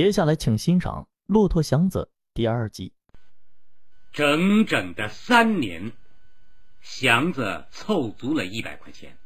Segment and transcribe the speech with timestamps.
[0.00, 2.94] 接下来，请欣赏《骆驼祥子》第二集。
[4.14, 5.92] 整整的三年，
[6.80, 9.18] 祥子凑足了一百块钱，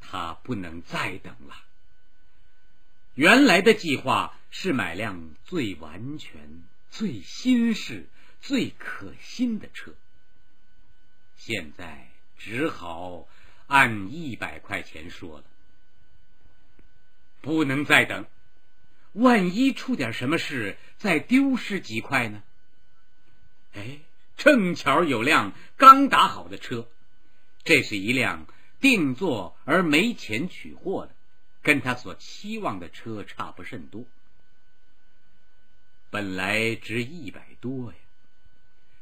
[0.00, 1.56] 他不能再等了。
[3.14, 8.06] 原来的计划是买辆最完全、最新式、
[8.40, 9.92] 最可心的车，
[11.36, 13.26] 现在只好
[13.66, 15.44] 按一百块钱说了。
[17.40, 18.24] 不能再等。
[19.12, 22.42] 万一出点什么事，再丢失几块呢？
[23.72, 23.98] 哎，
[24.36, 26.88] 正巧有辆刚打好的车，
[27.64, 28.46] 这是一辆
[28.80, 31.14] 定做而没钱取货的，
[31.62, 34.04] 跟他所期望的车差不甚多。
[36.10, 37.98] 本来值一百多呀，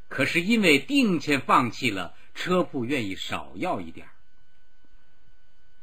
[0.09, 4.09] 可是因为定钱放弃了，车铺愿意少要一点。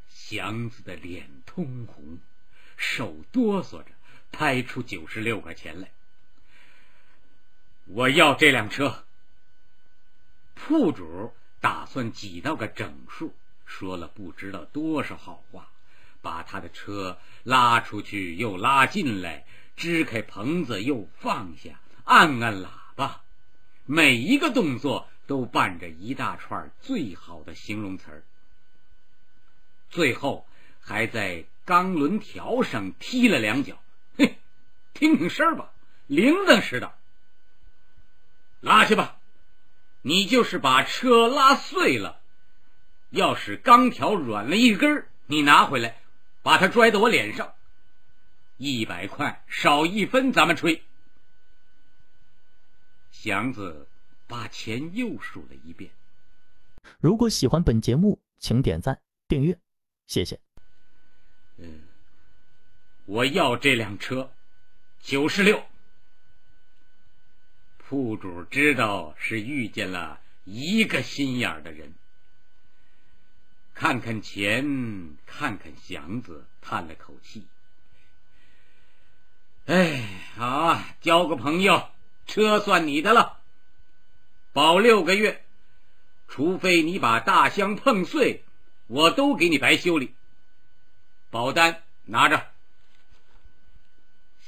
[0.09, 2.19] 祥子的脸通红，
[2.75, 3.94] 手哆嗦着。
[4.37, 5.89] 拍出九十六块钱来，
[7.85, 9.05] 我要这辆车。
[10.55, 13.33] 铺主打算挤到个整数，
[13.65, 15.69] 说了不知道多少好话，
[16.21, 19.45] 把他的车拉出去又拉进来，
[19.77, 23.21] 支开棚子又放下，按按喇叭，
[23.85, 28.23] 每一个动作都伴着一大串最好的形容词儿，
[29.89, 30.45] 最后
[30.81, 33.81] 还在钢轮条上踢了两脚。
[34.95, 35.71] 听听声吧，
[36.07, 36.93] 铃铛似的。
[38.61, 39.19] 拉去吧，
[40.01, 42.21] 你就是把车拉碎了，
[43.09, 46.01] 要是钢条软了一根你拿回来，
[46.41, 47.53] 把它拽到我脸上，
[48.57, 50.81] 一百块少一分，咱们吹。
[53.11, 53.87] 祥子
[54.27, 55.91] 把钱又数了一遍。
[56.99, 59.59] 如果喜欢本节目，请点赞订阅，
[60.07, 60.39] 谢谢。
[61.57, 61.81] 嗯，
[63.05, 64.31] 我要这辆车。
[65.05, 65.63] 九十六，
[67.77, 71.93] 铺主知道是遇见了一个心眼的人，
[73.75, 77.45] 看看钱，看看祥子，叹了口气。
[79.67, 80.03] 哎，
[80.37, 81.87] 好啊，交个朋友，
[82.25, 83.41] 车算你的了，
[84.53, 85.45] 保六个月，
[86.27, 88.43] 除非你把大箱碰碎，
[88.87, 90.15] 我都给你白修理。
[91.29, 92.54] 保单拿着。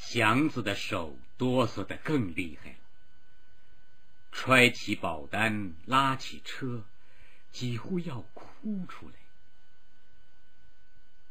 [0.10, 2.78] 祥子的手哆嗦的更厉害了，
[4.32, 6.86] 揣起保单，拉起车，
[7.52, 9.16] 几乎要哭出来。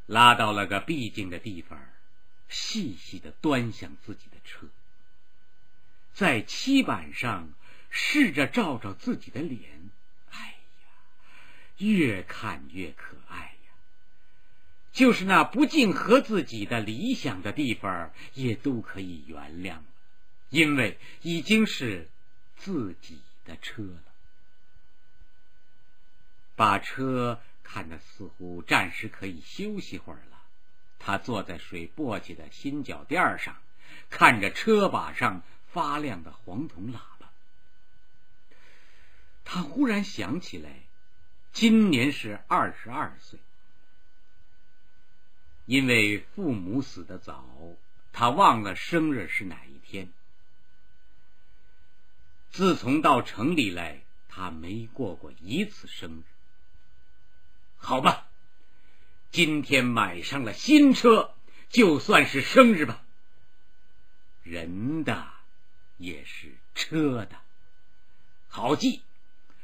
[0.04, 1.88] 拉到了个僻静的地方，
[2.50, 4.68] 细细的端详自己的车，
[6.12, 7.54] 在漆板上
[7.88, 9.88] 试着照照自己的脸，
[10.32, 10.38] 哎
[10.82, 10.88] 呀，
[11.78, 13.16] 越看越可。
[14.96, 19.84] 就是那不尽合自己的理想的地方，也都可以原谅了，
[20.48, 22.08] 因为已经是
[22.56, 24.02] 自己的车了。
[26.54, 30.40] 把车看得似乎暂时可以休息会儿了，
[30.98, 33.54] 他坐在水簸箕的新脚垫上，
[34.08, 35.42] 看着车把上
[35.74, 37.30] 发亮的黄铜喇叭，
[39.44, 40.70] 他忽然想起来，
[41.52, 43.38] 今年是二十二岁。
[45.66, 47.44] 因为父母死的早，
[48.12, 50.08] 他忘了生日是哪一天。
[52.50, 56.22] 自从到城里来，他没过过一次生日。
[57.76, 58.28] 好吧，
[59.30, 61.34] 今天买上了新车，
[61.68, 63.02] 就算是生日吧。
[64.44, 65.26] 人的
[65.96, 67.36] 也是车的，
[68.48, 69.02] 好记，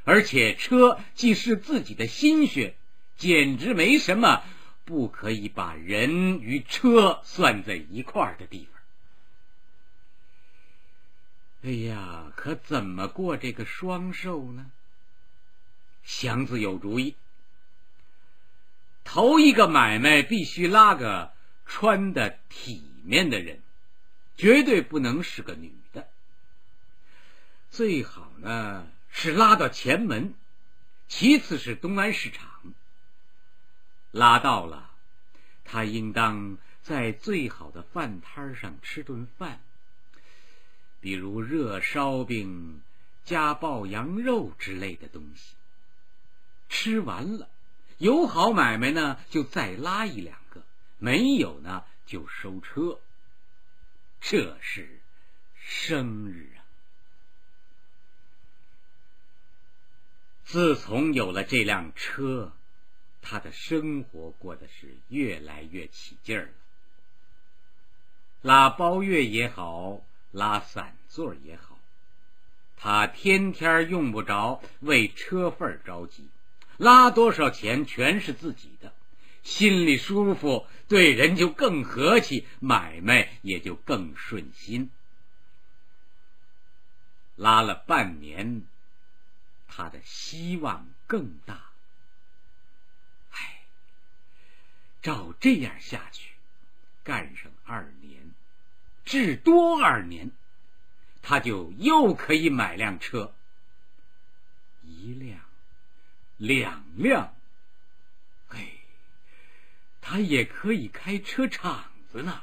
[0.03, 2.75] 而且车既是自己的心血，
[3.17, 4.43] 简直没什么。
[4.85, 8.81] 不可以把人与车算在一块儿的地方。
[11.65, 14.71] 哎呀，可怎么过这个双寿呢？
[16.03, 17.15] 祥子有主意。
[19.05, 21.33] 头一个买卖必须拉个
[21.67, 23.63] 穿的体面的人，
[24.37, 26.09] 绝对不能是个女的。
[27.71, 30.35] 最好呢是拉到前门，
[31.07, 32.52] 其次是东安市场。
[34.13, 34.91] 拉到了，
[35.65, 39.61] 他应当在最好的饭摊上吃顿饭，
[41.01, 42.83] 比如热烧饼
[43.25, 45.55] 加爆羊肉之类的东西。
[46.69, 47.49] 吃完了，
[47.99, 50.61] 有好买卖呢，就再拉一两个；
[50.99, 53.01] 没有呢，就收车。
[54.21, 55.01] 这是
[55.57, 56.61] 生日啊！
[60.45, 62.53] 自从有了这辆车。
[63.23, 66.53] 他的生活过得是越来越起劲儿了。
[68.43, 70.03] 拉包月也好，
[70.33, 71.79] 拉散座也好，
[72.77, 76.29] 他天天用不着为车份着急，
[76.77, 78.93] 拉多少钱全是自己的，
[79.45, 84.91] 心里舒服，对人就更和气，买卖也就更顺心。
[87.37, 88.63] 拉了半年，
[89.69, 91.72] 他的希望更大。
[95.03, 96.31] 照这样下去，
[97.03, 98.33] 干上二年，
[99.05, 100.31] 至多二年，
[101.21, 103.35] 他就又可以买辆车，
[104.83, 105.41] 一辆，
[106.39, 107.35] 两辆，
[108.49, 108.81] 嘿，
[110.01, 112.43] 他也可以开车厂子呢。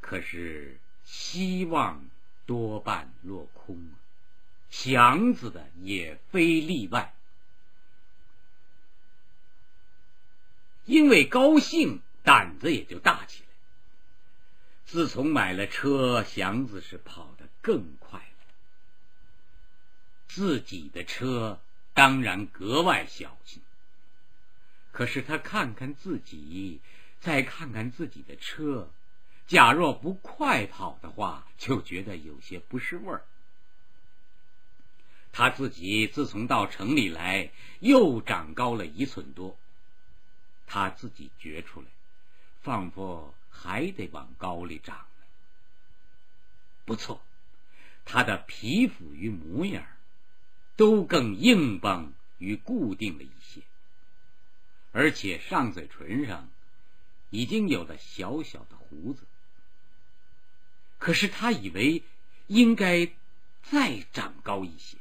[0.00, 0.78] 可是。
[1.08, 2.04] 希望
[2.46, 3.94] 多半落空啊，
[4.70, 7.14] 祥子的也非例外。
[10.86, 13.48] 因为高兴，胆子也就大起来。
[14.84, 18.54] 自从买了车，祥子是跑得更快了。
[20.28, 21.60] 自己的车
[21.92, 23.60] 当然格外小心，
[24.92, 26.80] 可是他看看自己，
[27.20, 28.88] 再看看自己的车。
[29.48, 33.24] 假若不快跑的话，就觉得有些不是味儿。
[35.32, 37.50] 他自己自从到城里来，
[37.80, 39.58] 又长高了一寸多。
[40.66, 41.86] 他自己觉出来，
[42.62, 45.24] 仿佛还得往高里长呢。
[46.84, 47.22] 不错，
[48.04, 49.86] 他的皮肤与模样
[50.76, 53.62] 都更硬邦与固定了一些，
[54.92, 56.48] 而且上嘴唇上
[57.30, 59.24] 已经有了小小的胡子。
[60.98, 62.02] 可是他以为
[62.46, 63.10] 应该
[63.62, 64.96] 再长高一些。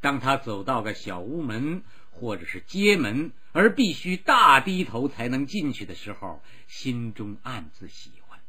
[0.00, 1.82] 当他走到个小屋门
[2.16, 8.40] 或者是街门，而必须大低头才能进去的时候，心中暗自喜欢，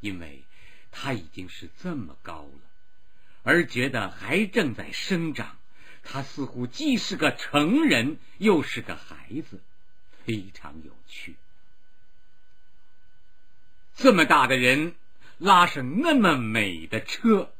[0.00, 0.44] 因为
[0.90, 2.60] 他已经是这么高了，
[3.42, 5.56] 而觉得还正在生长。
[6.02, 9.60] 他似乎既是个成人，又是个孩子，
[10.24, 11.36] 非常有趣。
[13.94, 14.94] 这么大的人。
[15.42, 17.54] 拉上那么美的车，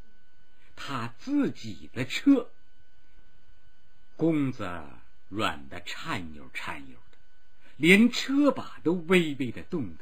[0.76, 2.50] 他自己的车，
[4.16, 4.70] 公子
[5.30, 7.16] 软的颤悠颤悠的，
[7.78, 9.96] 连车把都微微的动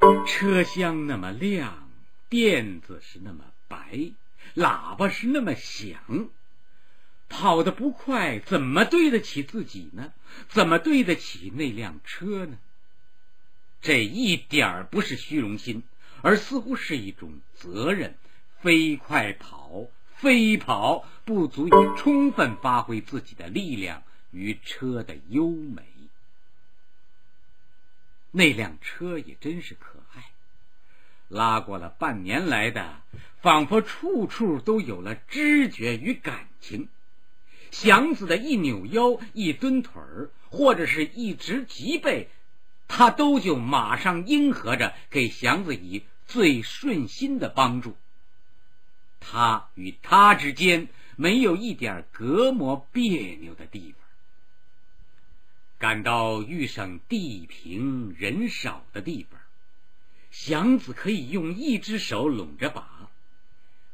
[0.00, 0.26] 弹。
[0.26, 1.90] 车厢那么亮，
[2.28, 4.12] 垫子是那么白，
[4.54, 6.28] 喇叭是那么响，
[7.30, 10.12] 跑得不快，怎么对得起自己呢？
[10.50, 12.58] 怎么对得起那辆车呢？
[13.80, 15.82] 这一点儿不是虚荣心。
[16.22, 18.16] 而似乎是一种责任，
[18.60, 19.86] 飞快跑，
[20.18, 25.82] 飞跑不足以充分发挥自己的力量与车的优美。
[28.30, 30.24] 那辆车也真是可爱，
[31.28, 33.00] 拉过了半年来的，
[33.40, 36.88] 仿佛处处都有了知觉与感情。
[37.70, 42.30] 祥子的一扭腰、一蹲腿儿，或者是一直脊背。
[42.88, 47.96] 他都就马上应和着，给祥子以最顺心的帮助。
[49.28, 54.00] 他与他之间没有一点隔膜别扭的地方。
[55.78, 59.40] 感到遇上地平人少的地方，
[60.30, 63.10] 祥子可以用一只手拢着把，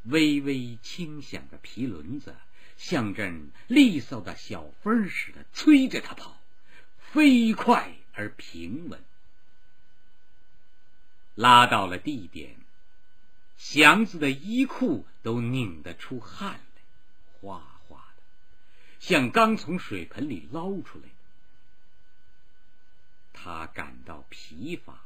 [0.04, 2.36] 微微轻响的皮轮子
[2.76, 6.36] 像阵利索的小风似的催着他跑，
[6.98, 7.94] 飞快。
[8.14, 9.02] 而平稳，
[11.34, 12.56] 拉到了地点，
[13.64, 16.82] 祥子的衣裤都拧得出汗来，
[17.40, 18.22] 哗哗的，
[18.98, 21.10] 像刚从水盆里捞出来的。
[23.32, 25.00] 他感到疲乏，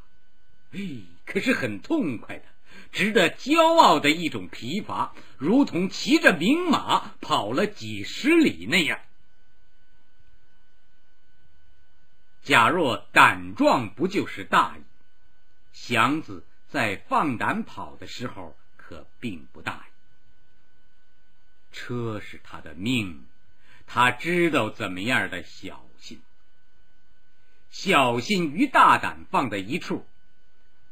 [0.72, 0.80] 哎，
[1.26, 2.44] 可是很痛快的，
[2.92, 8.98] 值得骄傲的一种疲乏，如同骑着名马跑了几十里那样。
[12.42, 14.80] 假若胆壮，不就是大意？
[15.74, 19.90] 祥子在放胆跑的时候，可并不大意。
[21.72, 23.26] 车是他的命，
[23.86, 26.20] 他知道怎么样的小心。
[27.70, 30.06] 小心与大胆放在一处，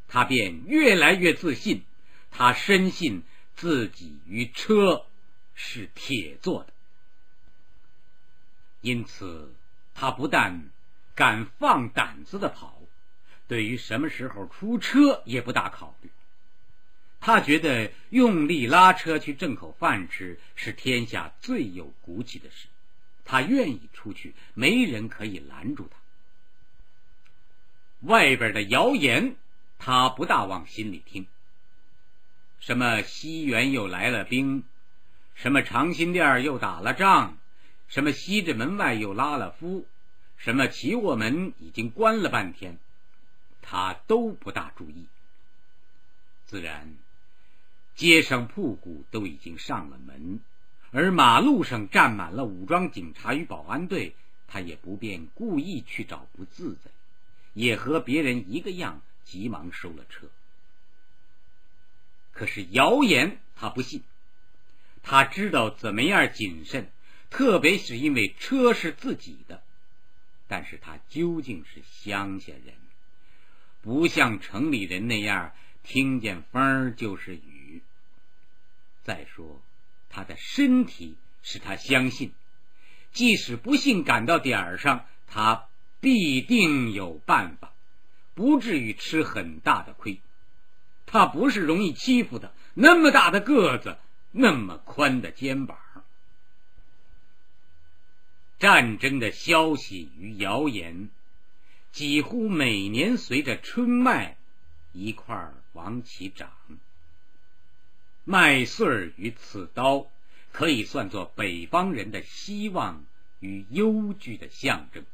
[0.09, 1.85] 他便越来越自信。
[2.31, 3.23] 他深信
[3.55, 5.07] 自己与车
[5.55, 6.73] 是铁做的，
[8.81, 9.55] 因此
[9.95, 10.71] 他不但。
[11.17, 12.77] 敢放胆子的跑，
[13.49, 16.11] 对于什么时候出车也不大考虑。
[17.21, 22.69] 他觉得用力拉车去挣口饭吃是天下最有骨气的事，
[23.25, 25.97] 他愿意出去，没人可以拦住他。
[28.01, 29.37] 外边的谣言，
[29.79, 31.27] 他不大往心里听。
[32.61, 34.65] 什么西园又来了兵，
[35.35, 37.39] 什么长辛店又打了仗，
[37.89, 39.87] 什么西直门外又拉了夫，
[40.37, 42.79] 什么齐卧门已经关了半天，
[43.67, 45.07] 他都不大注意。
[46.47, 46.95] 自然，
[47.97, 50.41] 街上铺谷都已经上了门，
[50.91, 54.15] 而马路上站满了武装警察与保安队，
[54.47, 56.91] 他也不便故意去找不自在，
[57.55, 60.29] 也和别人一个样，急忙收了车。
[62.33, 64.03] 可是谣言他不信，
[65.03, 66.91] 他知道怎么样谨慎，
[67.31, 69.63] 特别是因为车是自己的。
[70.47, 72.75] 但是他究竟是乡下人，
[73.85, 75.53] 不像城里人那样。
[75.83, 77.83] 听见风就是雨。
[79.03, 79.61] 再说，
[80.09, 82.33] 他的身体使他相信，
[83.13, 85.67] 即使不幸赶到点儿上，他
[86.01, 87.75] 必定有办法，
[88.35, 90.21] 不至于吃很大的亏。
[91.05, 93.99] 他不是容易欺负的，那么大的个子，
[94.31, 95.77] 那么宽的肩膀。
[98.59, 101.11] 战争的消息与谣言，
[101.95, 104.37] 几乎每年随着春麦
[104.93, 105.55] 一块儿。
[105.75, 106.53] 往起长，
[108.23, 110.07] 麦穗与刺刀
[110.53, 113.05] 可以算作北方人的希望
[113.41, 115.05] 与忧惧的象征。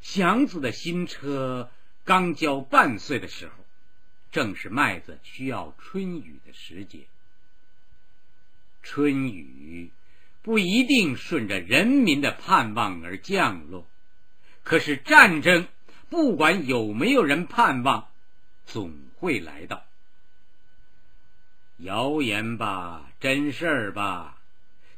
[0.00, 1.68] 祥子的新车
[2.04, 3.54] 刚交半岁的时候，
[4.30, 7.06] 正是麦子需要春雨的时节。
[8.84, 9.90] 春雨
[10.42, 13.84] 不一定顺着人民的盼望而降落，
[14.68, 15.66] 可是战争
[16.10, 18.06] 不管有没有人盼望。
[18.66, 19.82] 总会来到。
[21.78, 24.36] 谣言吧，真事儿吧，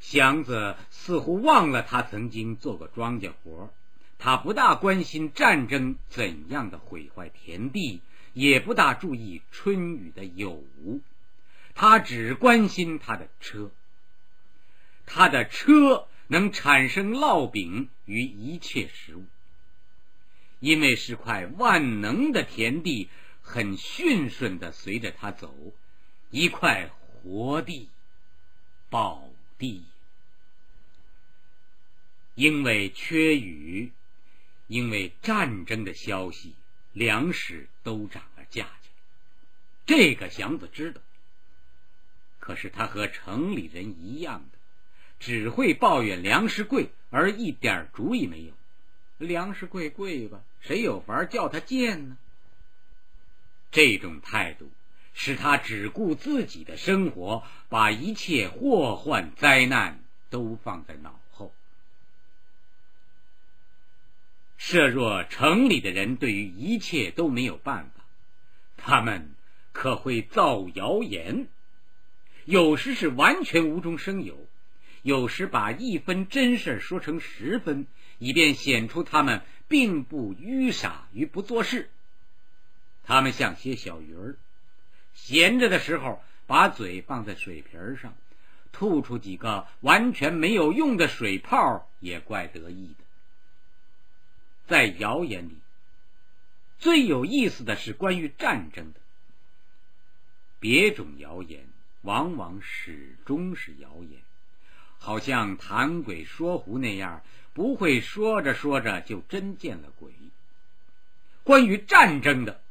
[0.01, 3.71] 祥子似乎忘了他曾经做过庄稼活
[4.19, 8.01] 他不大关心战争怎样的毁坏田地，
[8.33, 10.99] 也不大注意春雨的有无，
[11.75, 13.71] 他只关心他的车。
[15.05, 19.23] 他的车能产生烙饼与一切食物，
[20.61, 23.09] 因为是块万能的田地。
[23.43, 25.53] 很顺顺的随着他走，
[26.29, 27.89] 一块活地，
[28.89, 29.27] 宝
[29.57, 29.83] 地。
[32.35, 33.91] 因为缺雨，
[34.67, 36.53] 因为战争的消息，
[36.93, 38.91] 粮食都涨了价钱。
[39.85, 41.01] 这个祥子知道，
[42.39, 44.57] 可是他和城里人一样的，
[45.19, 48.53] 只会抱怨粮食贵，而一点主意没有。
[49.25, 52.17] 粮食贵贵吧，谁有法叫他贱呢？
[53.71, 54.69] 这种态度
[55.13, 61.53] 使他只顾自己的生活，把一切祸患灾难都放在脑后。
[64.57, 68.03] 设若城里的人对于一切都没有办法，
[68.77, 69.33] 他们
[69.71, 71.47] 可会造谣言，
[72.45, 74.37] 有时是完全无中生有，
[75.01, 77.87] 有时把一分真事说成十分，
[78.21, 81.89] 以便显出他们并不愚傻与不做事。
[83.03, 84.37] 他们像些小鱼儿，
[85.15, 88.13] 闲着的时候把嘴放在水瓶上，
[88.71, 93.03] 吐出几个完全没有用的水泡，也怪得意的。
[94.67, 95.57] 在谣言里，
[96.77, 98.99] 最有意思的是关于战争的。
[100.59, 101.67] 别种谣言
[102.03, 104.21] 往往始终是谣言，
[105.01, 110.13] 好像谈鬼说狐那样，不会说着说着就真见了鬼。
[111.43, 112.61] 关于战争的。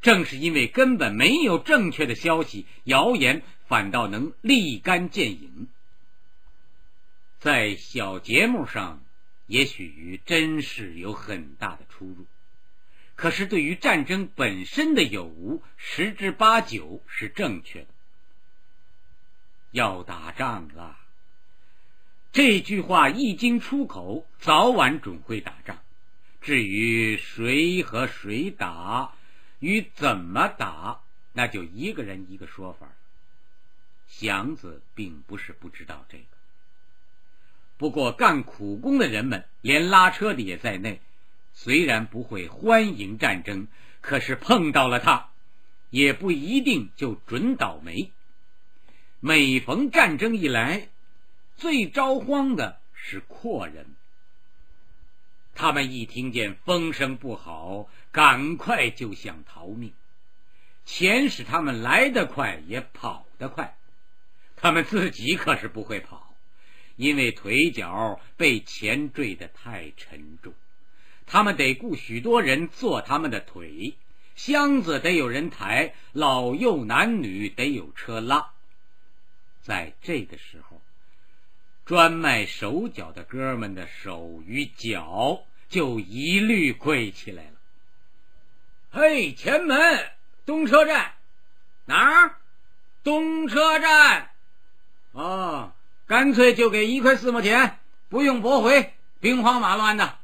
[0.00, 5.68] 正是因为根本没有正确的消息，谣言反倒能立竿见影。
[7.38, 9.00] 在小节目上，
[9.46, 12.26] 也许与真事有很大的出入，
[13.14, 17.88] 可是对于战争本身的有无，十之八九是正确的。
[19.70, 20.98] 要打仗了，
[22.32, 25.78] 这句话一经出口，早晚准会打仗。
[26.40, 29.12] 至于谁和谁打，
[29.58, 31.02] 与怎么打，
[31.34, 32.88] 那就一个人一个说法。
[34.08, 36.24] 祥子并不是不知道这个，
[37.76, 41.02] 不过干苦工的人们，连拉车的也在内，
[41.52, 43.68] 虽然不会欢迎战争，
[44.00, 45.28] 可是碰到了他，
[45.90, 48.10] 也不一定就准倒霉。
[49.20, 50.88] 每逢战争一来，
[51.62, 53.94] 最招慌的是阔人。
[55.54, 59.92] 他们一听见风声不好，赶快就想逃命。
[60.84, 63.76] 钱使他们来得快，也跑得快。
[64.56, 66.34] 他们自己可是不会跑，
[66.96, 70.52] 因为腿脚被钱坠得太沉重。
[71.26, 73.94] 他们得雇许多人做他们的腿，
[74.34, 78.50] 箱子得有人抬，老幼男女得有车拉。
[79.60, 80.71] 在这个时候，
[81.92, 87.50] 专卖手脚的哥们的手与脚就一律跪起来了。
[88.90, 90.10] 嘿，前门
[90.46, 91.12] 东车站
[91.84, 92.36] 哪儿？
[93.04, 94.30] 东车站。
[95.10, 95.74] 哦，
[96.06, 100.18] 干脆就给一块四毛钱，不用驳回，兵荒马乱的。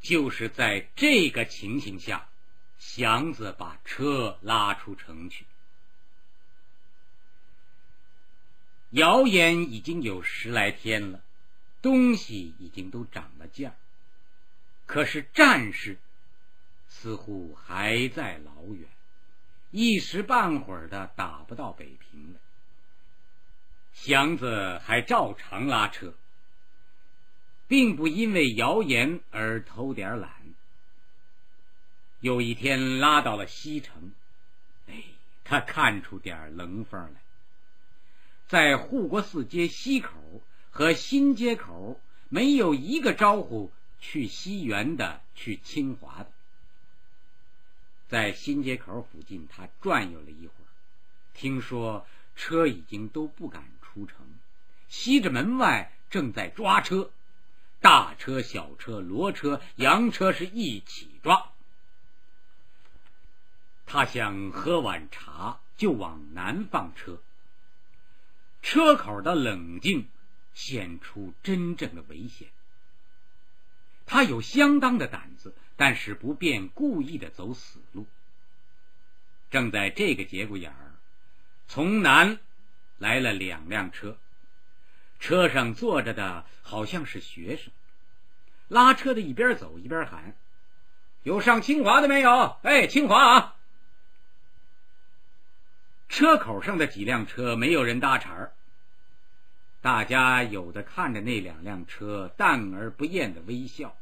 [0.00, 2.26] 就是在这个情形下，
[2.78, 5.44] 祥子把车拉出城去。
[8.90, 11.20] 谣言已经有十来天了，
[11.82, 13.72] 东西已经都涨了价，
[14.86, 15.98] 可是战事
[16.88, 18.88] 似乎还在老远，
[19.70, 22.40] 一时半会儿的打不到北平来。
[23.92, 26.14] 祥子还照常拉车。
[27.68, 30.30] 并不因为谣言而偷点懒。
[32.20, 34.12] 有一天拉到了西城，
[34.86, 35.04] 哎，
[35.44, 37.20] 他看出点棱缝来。
[38.48, 40.10] 在护国寺街西口
[40.70, 42.00] 和新街口，
[42.30, 46.30] 没有一个招呼去西园的、去清华的。
[48.08, 50.68] 在新街口附近，他转悠了一会儿，
[51.34, 54.16] 听说车已经都不敢出城，
[54.88, 57.10] 西直门外正在抓车。
[57.80, 61.50] 大车、小车、骡车、洋车是一起抓。
[63.84, 67.20] 他想喝碗茶，就往南放车。
[68.62, 70.08] 车口的冷静
[70.54, 72.48] 显出真正的危险。
[74.06, 78.06] 他有相当的胆子，但是不便故意的走死路。
[79.50, 80.94] 正在这个节骨眼儿，
[81.68, 82.38] 从南
[82.98, 84.18] 来了两辆车。
[85.20, 87.72] 车上坐着的好像是学生，
[88.68, 90.36] 拉车的一边走一边喊
[91.24, 92.56] ：“有上清华的没有？
[92.62, 93.56] 哎，清华啊！”
[96.08, 98.52] 车口上的几辆车没有人搭茬儿，
[99.80, 103.96] 大家有的看着那两辆车淡而不厌的微笑，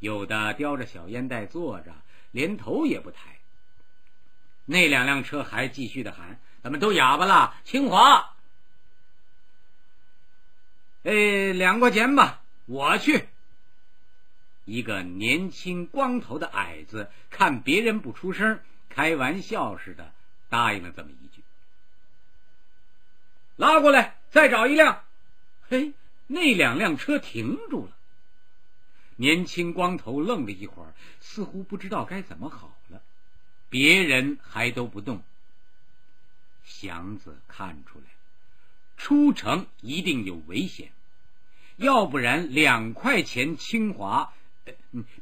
[0.00, 1.94] 有的叼着小烟袋坐着，
[2.30, 3.38] 连头也不抬。
[4.64, 8.34] 那两辆车还继续的喊：“怎么都哑巴了，清华。”
[11.04, 13.26] 哎，两块钱吧，我去。
[14.64, 20.12] 一个年轻光头的矮子看别人不出声，开玩笑似的
[20.48, 21.21] 答应了这么一。
[23.62, 25.04] 拉过来，再找一辆。
[25.68, 25.92] 嘿，
[26.26, 27.92] 那两辆车停住了。
[29.14, 33.00] 年轻光头愣了一会儿，似乎不知道该怎么好了。
[33.68, 35.22] 别人还都不动。
[36.64, 38.06] 祥子看出来。
[38.96, 40.90] 出城一定有危险，
[41.76, 44.32] 要不然两块钱清华，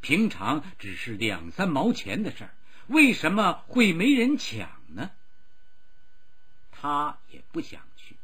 [0.00, 2.54] 平常只是两三毛钱的事儿，
[2.86, 5.10] 为什么会没人抢呢？
[6.72, 8.16] 他也不想去。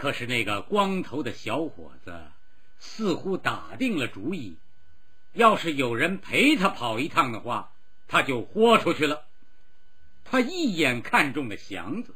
[0.00, 2.24] 可是那个光头的小伙子
[2.78, 4.56] 似乎打定了主意，
[5.34, 7.70] 要是有人陪他跑一趟的话，
[8.08, 9.26] 他就豁出去了。
[10.24, 12.14] 他一眼看中了祥子。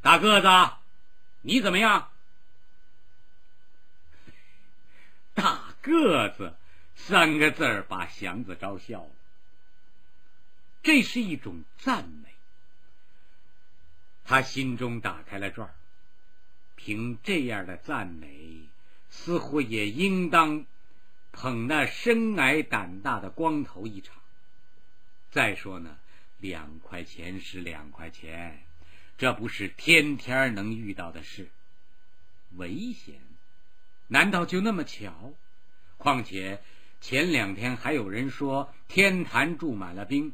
[0.00, 0.48] 大个子，
[1.42, 2.10] 你怎么样？
[5.34, 6.54] 大个子
[6.94, 9.10] 三个字儿把祥子招笑了。
[10.82, 12.30] 这是一种赞美。
[14.24, 15.74] 他心中打开了转儿，
[16.86, 18.60] 凭这样的赞美，
[19.10, 20.66] 似乎也应当
[21.32, 24.14] 捧那身矮胆大的光头一场。
[25.32, 25.98] 再说呢，
[26.38, 28.62] 两块钱是两块钱。
[29.18, 31.48] 这不是天天能遇到的事，
[32.54, 33.16] 危险？
[34.06, 35.32] 难道就那么巧？
[35.96, 36.62] 况且
[37.00, 40.32] 前两天还有人说天坛住满了兵，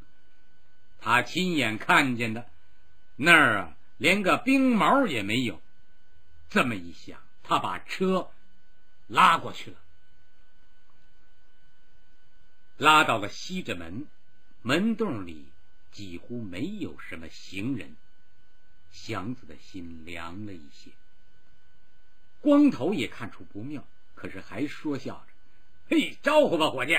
[1.00, 2.46] 他亲眼看见的，
[3.16, 5.58] 那儿啊连个兵毛也没有。
[6.52, 8.30] 这么一想，他把车
[9.06, 9.78] 拉过去了，
[12.76, 14.06] 拉到了西直门，
[14.60, 15.48] 门洞里
[15.92, 17.96] 几乎没有什么行人。
[18.90, 20.90] 祥子的心凉了一些，
[22.42, 23.82] 光头也看出不妙，
[24.14, 25.32] 可是还说笑着
[25.88, 26.98] ：“嘿，招呼吧，伙计，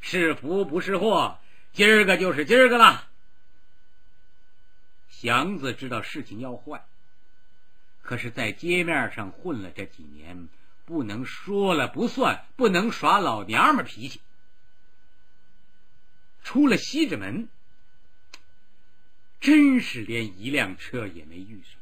[0.00, 1.40] 是福不是祸，
[1.72, 3.08] 今儿个就是今儿个了。”
[5.10, 6.86] 祥子知道事情要坏，
[8.02, 10.48] 可是，在街面上混了这几年，
[10.84, 14.20] 不能说了不算，不能耍老娘们脾气。
[16.42, 17.48] 出了西直门。
[19.40, 21.80] 真是连一辆车也没遇上。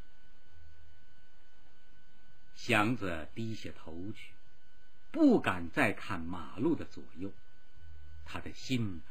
[2.54, 4.30] 祥子低下头去，
[5.10, 7.32] 不敢再看马路的左右，
[8.24, 9.02] 他的心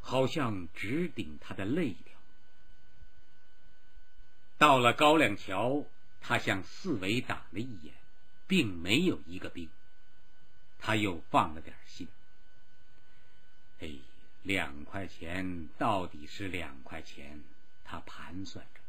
[0.00, 2.18] 好像直顶他的肋条。
[4.58, 5.84] 到了高粱桥，
[6.22, 7.92] 他向四围打了一眼，
[8.46, 9.68] 并没有一个兵，
[10.78, 12.06] 他又放了点心。
[13.80, 13.90] 哎，
[14.42, 17.42] 两块钱到底是两块钱，
[17.84, 18.80] 他盘算着，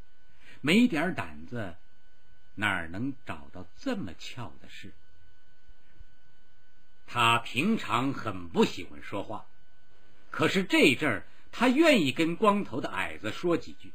[0.62, 1.76] 没点胆子，
[2.56, 4.94] 哪能找到这么巧的事？
[7.08, 9.46] 他平常很不喜欢说话，
[10.30, 13.92] 可是这阵儿他愿意跟光头的矮子说几句。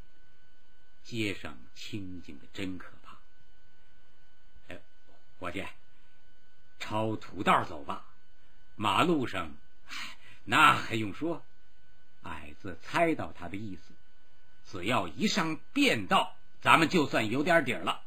[1.05, 2.98] 街上清静的真可。
[5.39, 5.65] 伙计，
[6.79, 8.05] 抄土道走吧。
[8.77, 9.55] 马路上，
[10.45, 11.43] 那还用说？
[12.23, 13.95] 矮子猜到他的意思，
[14.71, 18.03] 只要一上便道，咱们就算有点底儿了。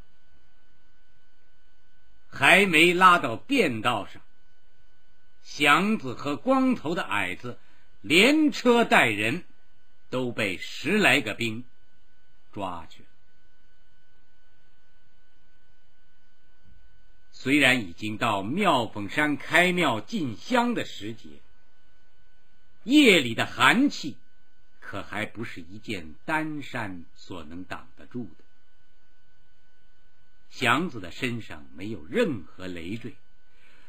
[2.30, 4.22] 还没拉到便道上，
[5.44, 7.58] 祥子和光头的矮子
[8.02, 9.44] 连车带人
[10.10, 11.66] 都被十来个兵。
[12.54, 13.10] 抓去了。
[17.44, 21.28] 虽然已经到妙峰山开庙进香的时节，
[22.84, 24.16] 夜里的寒气
[24.80, 28.44] 可还不是一件单衫所能挡得住的。
[30.52, 33.16] 祥子的身上没有任何累赘，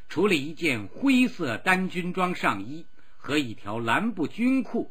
[0.09, 2.87] 除了一件灰色单军装上衣
[3.19, 4.91] 和一条蓝布军裤，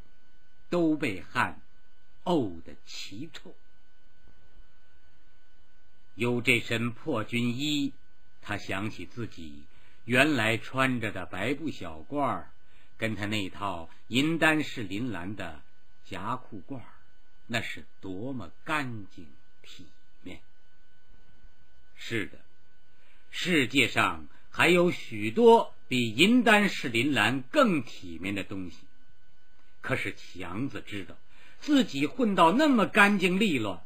[0.69, 1.59] 都被汗
[2.23, 3.55] 沤得奇臭。
[6.13, 7.93] 有这身破军衣，
[8.51, 9.63] 他想起自己
[10.03, 12.51] 原来穿着的白布小褂儿
[12.97, 15.61] 跟他那套银丹式林蓝的
[16.03, 16.83] 夹裤褂儿
[17.47, 19.25] 那是多么干净
[19.61, 19.85] 体
[20.21, 20.41] 面。
[21.95, 22.39] 是的，
[23.31, 28.79] 世界上还有许多比银丹式林蓝更体面的东西，
[29.79, 31.15] 可是强子知道
[31.61, 33.81] 自己混到那么干净利落，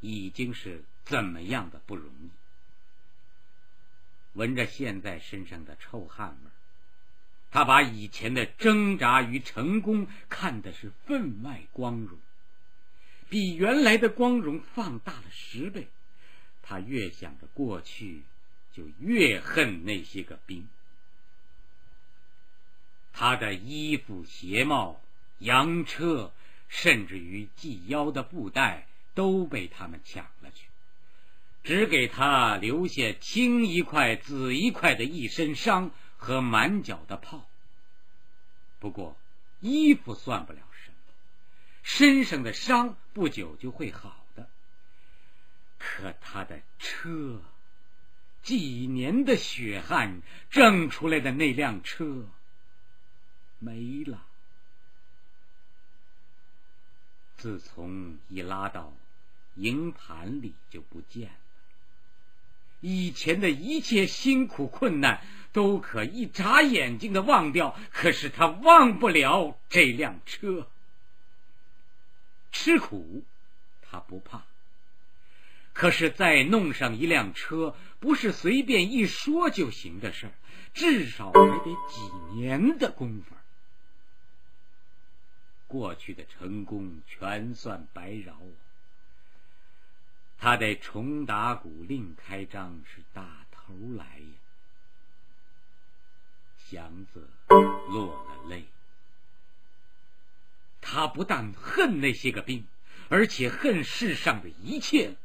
[0.00, 0.84] 已经是。
[1.02, 2.30] 怎么样的不容易？
[4.34, 6.50] 闻着现在身上的臭汗味
[7.50, 12.18] 他把以前的挣扎与成功看的是分外光荣，
[13.28, 15.88] 比原来的光荣放大了十倍。
[16.62, 18.22] 他越想着过去，
[18.72, 20.68] 就越恨那些个兵。
[23.12, 25.02] 他的衣服、鞋帽、
[25.38, 26.32] 洋车，
[26.68, 30.69] 甚至于系腰的布袋，都被他们抢了去。
[31.62, 37.46] 只给他留下青一块紫一块的一身伤和满脚的泡。
[38.78, 39.16] 不过
[39.60, 40.96] 衣服算不了什么，
[41.82, 44.48] 身上的伤不久就会好的。
[45.78, 47.42] 可他的车，
[48.42, 52.26] 几年的血汗挣出来的那辆车，
[53.58, 54.26] 没了。
[57.36, 58.92] 自从一拉到
[59.54, 61.39] 营盘里，就不见了。
[62.80, 70.68] 以前的一切辛苦困难都可一眨眼睛的忘掉，可是他忘不了这辆车。
[72.52, 73.24] 吃苦
[73.82, 74.42] 他不怕，
[75.72, 80.32] 可是再弄上一辆车，不是随便一说就行的事儿，
[80.74, 83.34] 至少还得几年的功夫。
[85.66, 88.36] 过去的成功全算白饶。
[90.40, 94.38] 他得重打鼓，另开张，是大头来呀。
[96.56, 97.28] 祥子
[97.88, 98.64] 落了泪。
[100.80, 102.66] 他不但恨那些个兵，
[103.10, 105.16] 而且恨世上的一切。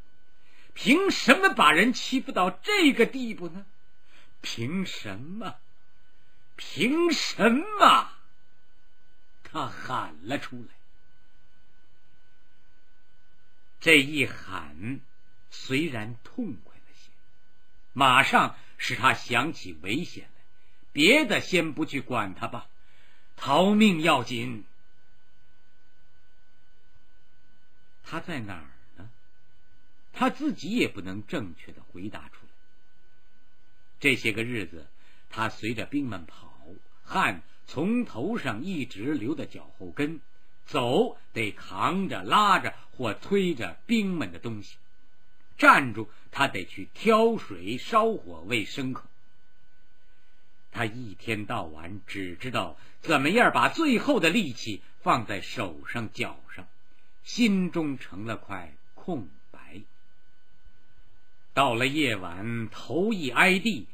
[0.74, 3.66] 凭什么把人欺负到这个地步呢？
[4.42, 5.56] 凭什么？
[6.58, 8.10] 凭什么？
[9.46, 10.76] 他喊了出来。
[13.86, 15.00] 这一喊，
[15.52, 17.12] 虽然痛快了些，
[17.94, 20.42] 马上使他想起危险来。
[20.92, 22.68] 别的先不去管他吧，
[23.36, 24.66] 逃命要紧。
[28.04, 29.08] 他在哪儿呢？
[30.14, 32.52] 他自己也不能正确的回答出来。
[34.00, 34.88] 这些个日子，
[35.30, 36.52] 他随着兵们跑，
[37.04, 40.20] 汗从头上一直流到脚后跟。
[40.66, 44.78] 走得扛着、拉着或推着兵们的东西，
[45.58, 49.04] 站住他得去挑水、烧火喂牲口。
[50.72, 56.68] 他一天到晚只知道怎么样把最后的力气放在手上、脚上，
[57.24, 59.82] 心中成了块空白。
[61.54, 63.88] 到了夜晚，头一挨地，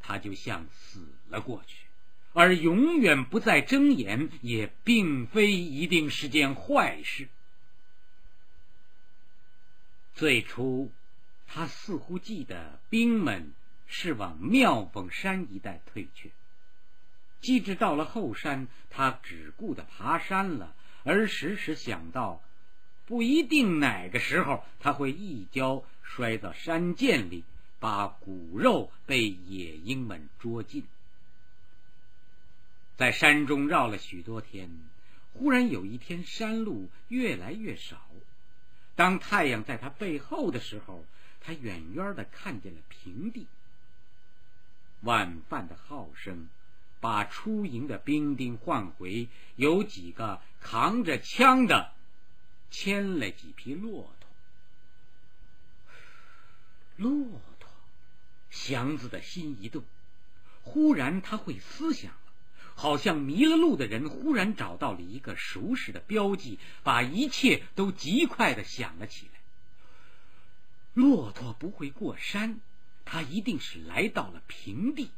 [0.00, 1.86] 他就像死了过去，
[2.32, 7.28] 而永远不再睁眼，也并非一定是件坏事。
[10.14, 10.92] 最初，
[11.46, 13.52] 他似乎记得兵们
[13.86, 16.30] 是往妙峰山一带退却，
[17.40, 22.42] 即至到了后山，他只顾得爬山了，而时时想到，
[23.06, 27.44] 不一定哪个时候他会一跤摔到山涧里。
[27.80, 30.84] 把骨肉被野鹰们捉尽，
[33.00, 34.70] 在山中绕了许多天，
[35.32, 37.96] 忽然有一天山路越来越少。
[38.94, 41.06] 当太阳在他背后的时候，
[41.40, 43.46] 他远远的看见了平地。
[45.00, 46.50] 晚饭的号声
[47.00, 51.94] 把出营的兵丁唤回，有几个扛着枪的
[52.70, 54.28] 牵了几匹骆驼，
[56.98, 57.70] 骆驼。
[58.50, 59.84] 祥子的心一动，
[60.64, 62.12] 忽然他会思想，
[62.80, 69.38] 好像迷了路的人忽然找到了一个熟识的标记，把一切都极快的想了起来。
[70.94, 72.58] 骆驼不会过山，
[73.04, 75.10] 他一定是来到了平地。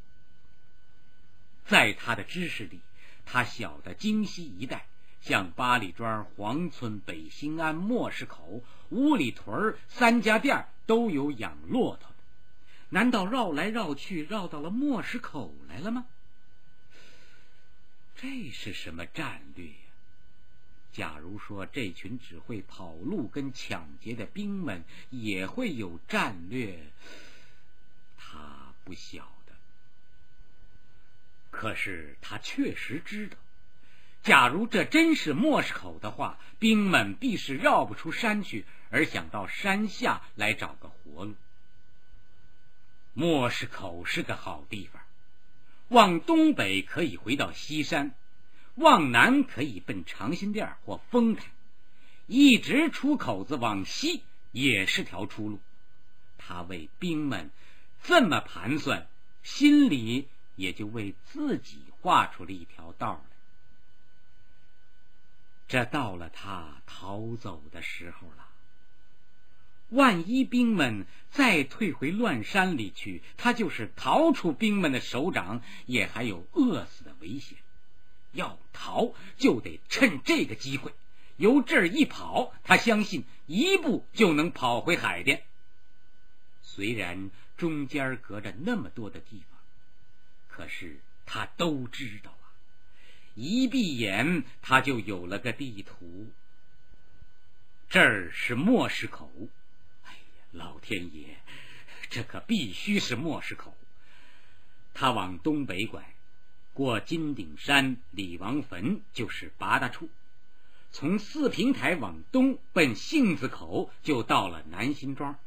[1.65, 2.81] 在他的知识里，
[3.27, 4.87] 他晓得京西一带，
[5.21, 12.17] 像八里庄、黄村、北兴安、磨石口、五里屯三家店都有养骆驼的。
[12.89, 16.07] 难道绕来绕去，绕到了磨石口来了吗？
[18.23, 19.75] 这是什么战略呀？
[20.93, 26.79] 假如说这群只会跑路跟抢劫的兵们也会有战略，
[28.17, 29.55] 他不晓得。
[31.51, 33.37] 可是他确实知道，
[34.23, 41.35] 假如这真是莫斯口的话，兵们必是绕不出山去，而想到山下来找个活路。
[43.15, 45.02] 莫斯口是个好地方，
[45.93, 48.15] 往东北可以回到西山，
[48.77, 51.53] 往南可以奔长辛店或丰台，
[52.27, 55.61] 一直出口子往西也是条出路。
[56.39, 57.51] 他为兵们
[58.03, 59.07] 这么盘算，
[59.43, 63.37] 心里也就为自己画出了一条道来。
[65.69, 68.49] 这到了他逃走的时候了。
[69.93, 77.59] 万一兵们再退回乱山里去，他就是逃出兵们的手掌，也还有饿死的危险。
[78.33, 80.93] 要逃就得趁这个机会，
[81.37, 85.43] 由这儿一跑，他相信一步就能跑回海淀。
[86.63, 89.61] 虽然中间隔着那么多的地方，
[90.49, 92.49] 可是他都知道啊。
[93.35, 96.31] 一闭眼，他就有了个地图。
[97.91, 99.31] 这儿是磨石口。
[100.53, 101.39] 老天爷，
[102.11, 103.75] 这可必须是磨石口。
[104.93, 106.15] 他往东北拐，
[106.75, 110.11] 过金顶山、李王坟，就是八大处。
[110.91, 115.39] 从四平台往东奔杏子口，就到了南辛庄。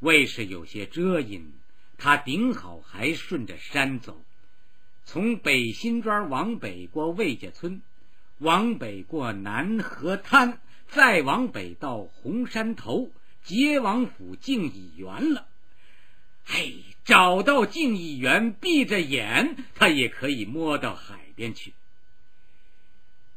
[0.00, 1.52] 为是有些遮阴，
[1.98, 4.24] 他顶好还顺着山走，
[5.04, 7.80] 从北辛庄往北过魏家村，
[8.38, 13.12] 往北过南河滩，再往北到红山头。
[13.46, 15.46] 结王府敬一员了，
[16.44, 21.72] 嘿，找到敬一员，闭着眼，他也可以摸到海边去。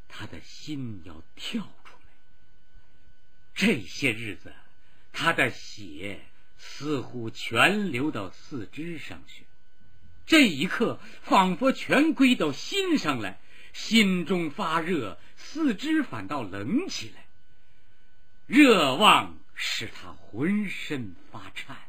[0.08, 2.10] 他的心要跳出来。
[3.54, 4.52] 这些日子，
[5.14, 6.22] 他的血
[6.58, 9.46] 似乎全流到四肢上去，
[10.26, 13.40] 这一刻仿佛全归到心上来，
[13.74, 17.28] 心中发热，四肢反倒冷起来，
[18.48, 19.38] 热望。
[19.62, 21.89] 使他浑身发颤。